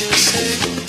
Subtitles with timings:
[0.00, 0.79] you say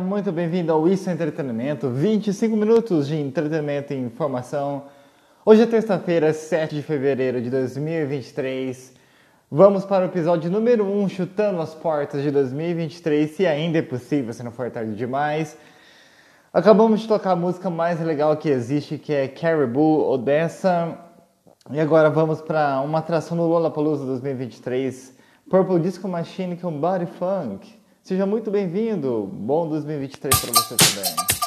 [0.00, 4.84] muito bem-vindo ao Isso Entretenimento, 25 minutos de entretenimento e informação.
[5.44, 8.94] Hoje é terça-feira, 7 de fevereiro de 2023.
[9.50, 14.32] Vamos para o episódio número 1, chutando as portas de 2023, se ainda é possível,
[14.32, 15.54] se não for tarde demais.
[16.50, 20.96] Acabamos de tocar a música mais legal que existe, que é Caribou Odessa.
[21.70, 25.14] E agora vamos para uma atração no Lollapalooza 2023,
[25.50, 27.77] Purple Disco Machine com Body Funk.
[28.08, 29.28] Seja muito bem-vindo.
[29.30, 31.37] Bom 2023 para você também.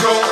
[0.00, 0.29] show.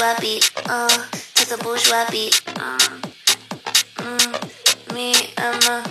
[0.00, 0.88] Bourgeois beat, uh,
[1.34, 2.78] to the bourgeois beat, uh,
[4.00, 5.84] mm, me and my,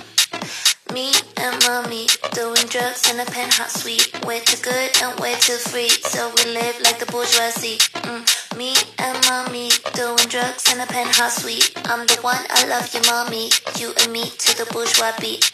[0.92, 5.58] me and mommy doing drugs in a penthouse suite, way too good and way too
[5.58, 7.78] free, so we live like the bourgeoisie.
[8.02, 11.72] Mm, me and mommy doing drugs in a penthouse suite.
[11.86, 13.52] I'm the one, I love you, mommy.
[13.78, 15.54] You and me to the bourgeois beat.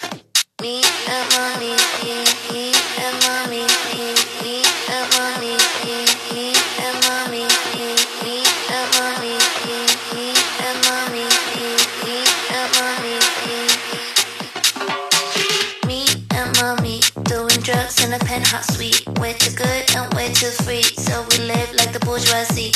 [0.62, 0.80] Me
[1.12, 1.76] and mommy,
[2.08, 2.24] me,
[2.56, 2.72] me
[3.04, 4.64] and mommy, me, me
[4.96, 7.44] and mommy, me, me and mommy,
[7.76, 8.15] me,
[17.66, 19.04] drugs in a penthouse suite.
[19.20, 22.72] Way too good and way too free, so we live like the bourgeoisie.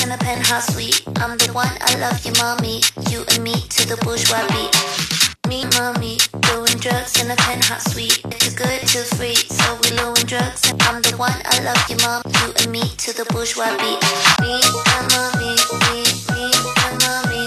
[0.00, 1.02] In a penthouse suite.
[1.16, 2.82] I'm the one, I love you, mommy.
[3.10, 4.70] You and me to the bourgeois beat.
[5.48, 6.18] Me, mommy,
[6.52, 8.22] doing drugs in a penthouse suite.
[8.38, 10.72] Too good, too free, so we doing drugs.
[10.86, 12.22] I'm the one, I love you, mom.
[12.40, 14.00] You and me to the bourgeois beat.
[14.40, 15.52] Me and mommy,
[15.90, 16.46] me, me
[16.86, 17.42] and mommy,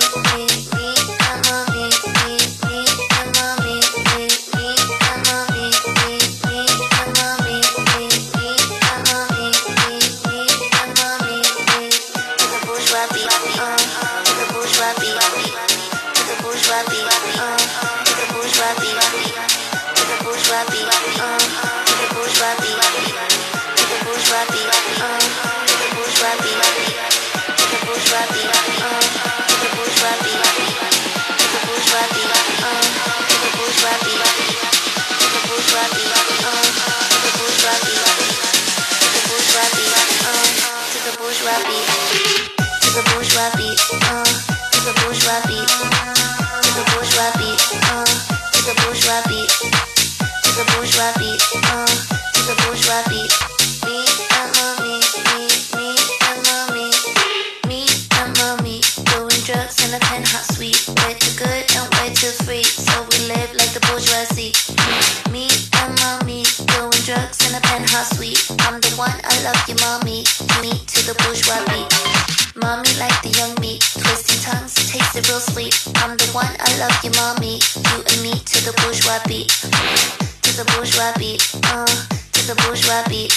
[83.10, 83.32] beat.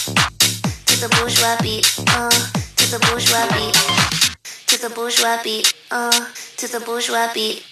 [0.87, 2.29] To the bourgeois beat, uh,
[2.77, 3.75] to the bourgeois beat.
[4.67, 6.11] To the bourgeois beat, uh,
[6.57, 7.63] to the bourgeois beat.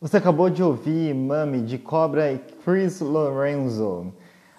[0.00, 4.12] Você acabou de ouvir Mami de Cobra e Chris Lorenzo.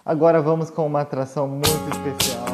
[0.05, 2.45] Agora vamos com uma atração muito especial.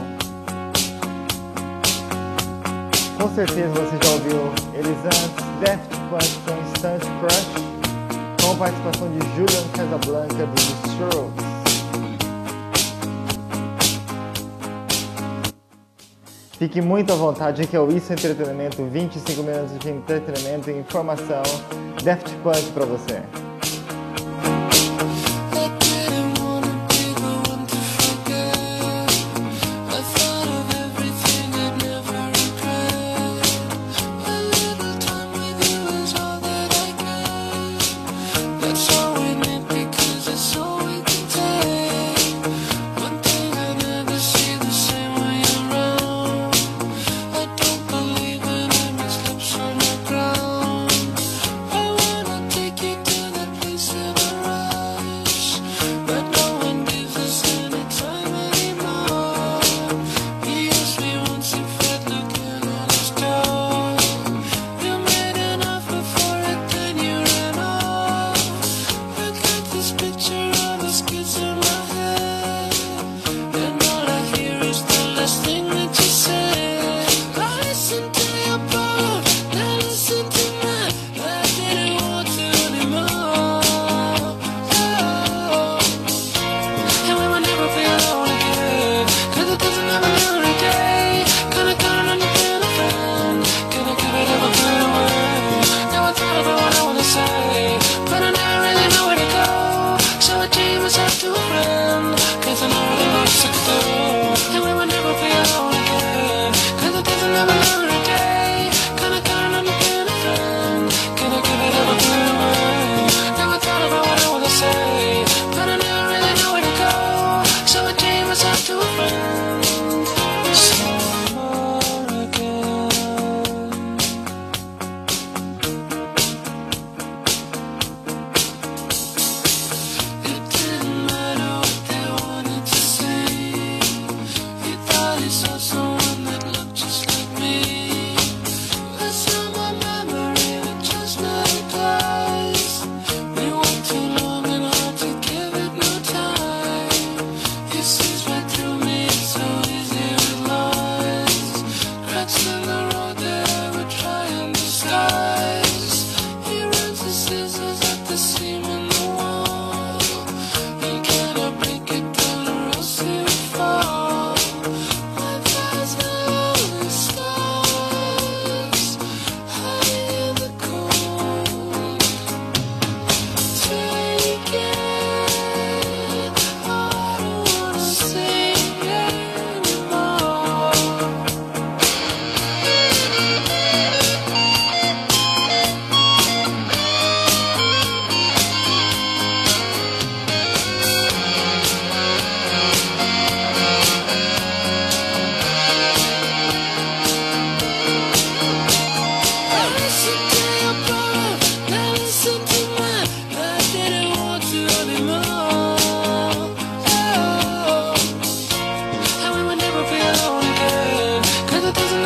[3.19, 4.39] Com certeza você já ouviu
[4.75, 11.54] eles antes, Daft Punk com Instant Crush, com participação de Julian Casablanca dos Strokes.
[16.65, 21.43] Fique muito à vontade, que é o Isso Entretenimento, 25 minutos de entretenimento e informação.
[22.03, 23.44] Daft Punk pra você.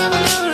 [0.08, 0.49] love.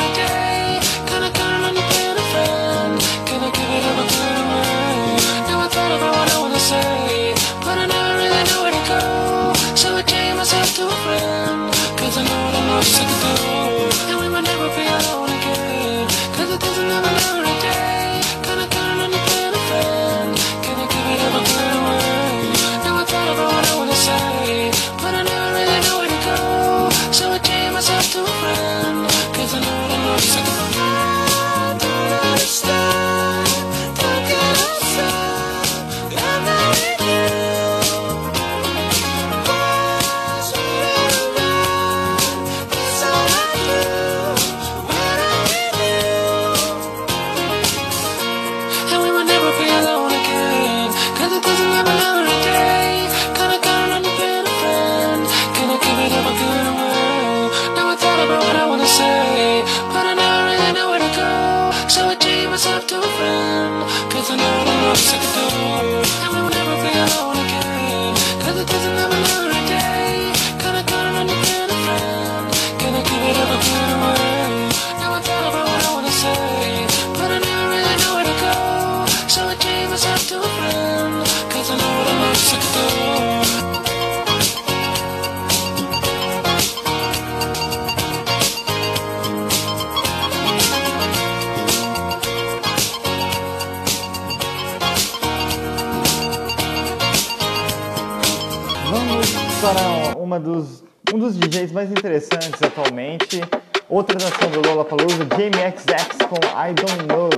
[101.72, 103.42] Mais interessantes atualmente.
[103.90, 107.30] Outra canção do Lola Palusa, Jamie XX com I Don't Know.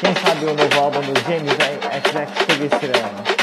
[0.00, 3.37] Quem sabe o novo álbum do Jamie XX chega esse ano.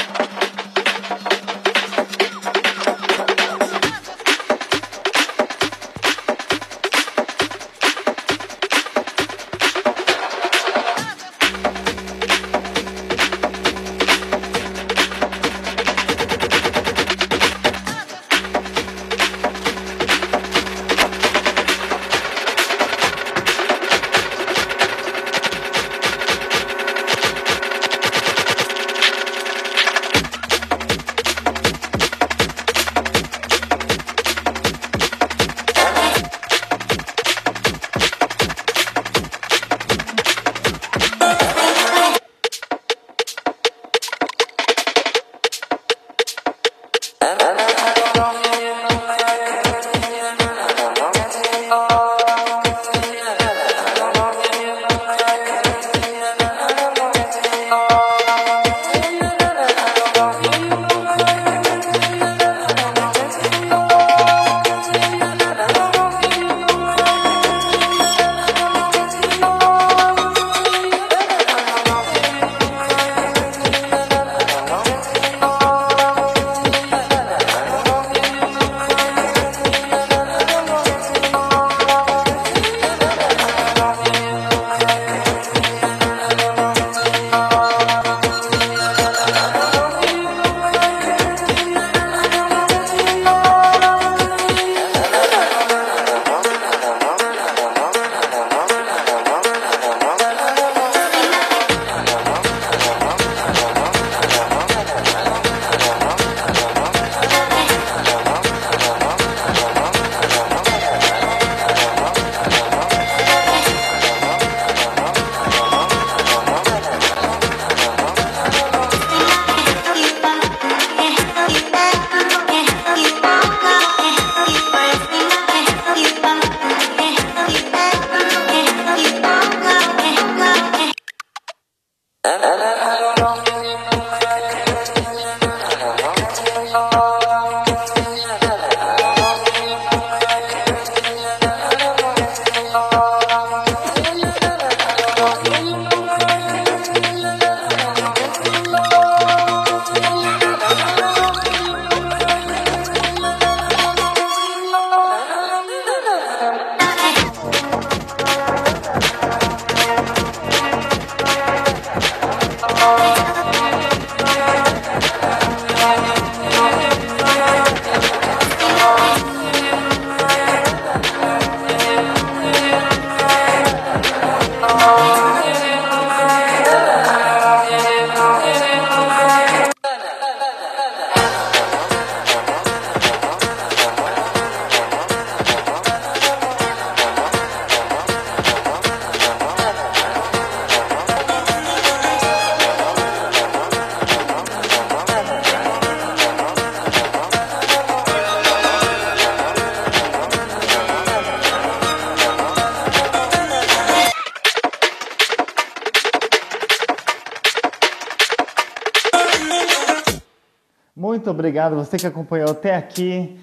[211.26, 213.36] Muito obrigado você que acompanhou até aqui.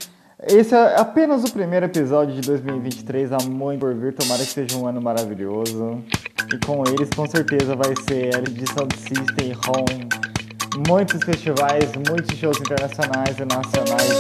[0.47, 3.33] Esse é apenas o primeiro episódio de 2023.
[3.33, 4.13] Há muito por vir.
[4.13, 6.01] Tomara que seja um ano maravilhoso.
[6.53, 10.07] E com eles, com certeza, vai ser a edição de System Home.
[10.87, 14.19] Muitos festivais, muitos shows internacionais e nacionais.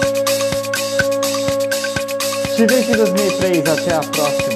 [2.55, 3.59] Te vejo em 2003.
[3.65, 4.52] Até a próxima.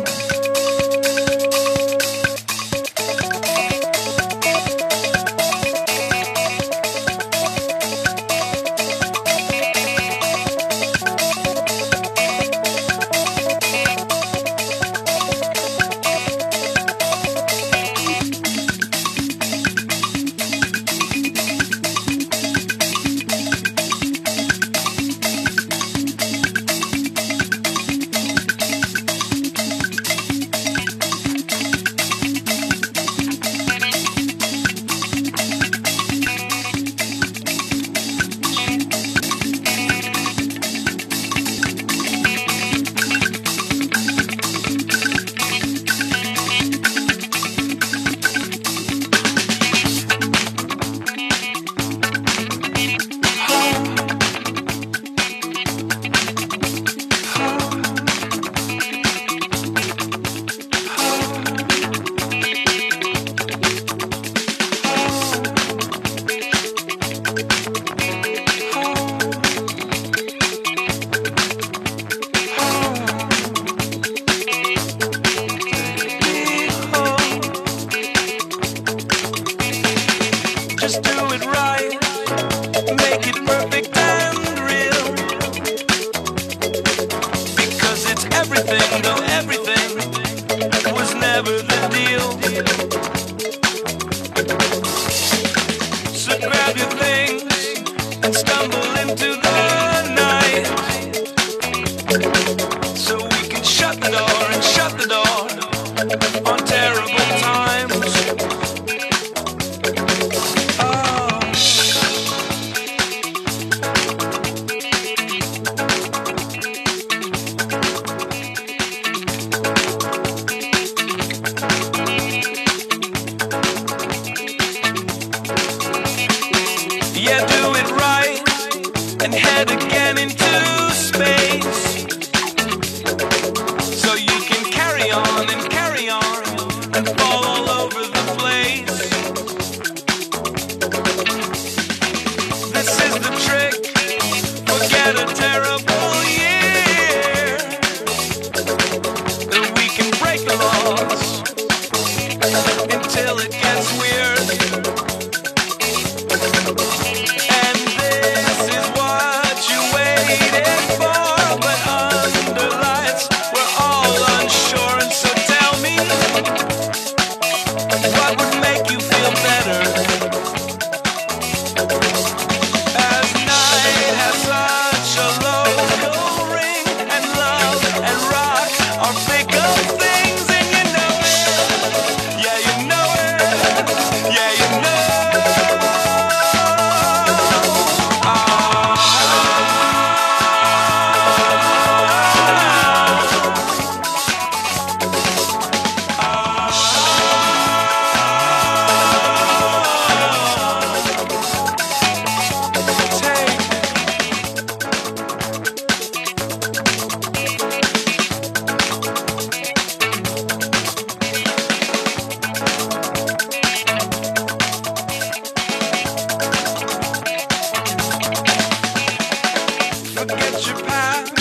[220.30, 221.34] Forget your past.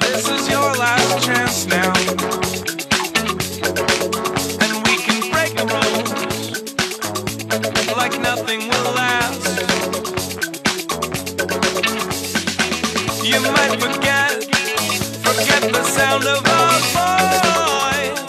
[0.00, 1.92] This is your last chance now.
[4.62, 6.10] And we can break rules
[7.96, 9.46] like nothing will last.
[13.22, 14.44] You might forget,
[15.22, 18.22] forget the sound of our voice.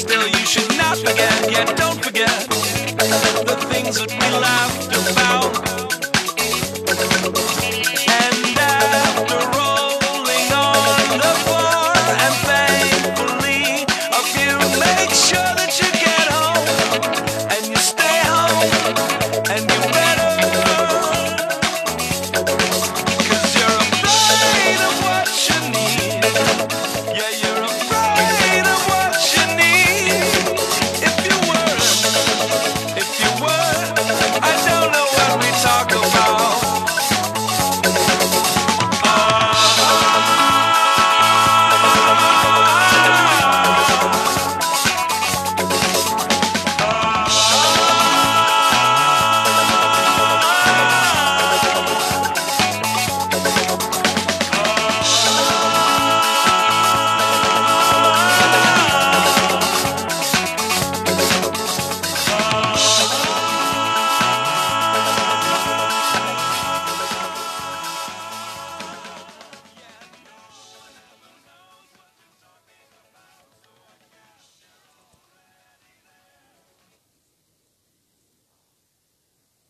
[0.00, 2.48] Still, you should not forget, yet don't forget
[3.46, 4.83] the things that we about.